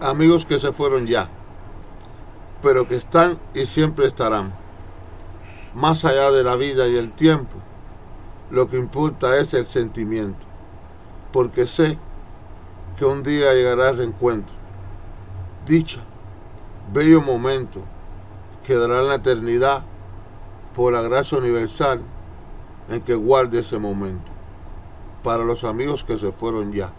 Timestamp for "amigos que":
0.00-0.58, 25.64-26.16